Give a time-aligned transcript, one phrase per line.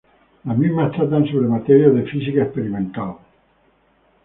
[0.45, 3.17] Las mismas tratan sobre materias de física experimental.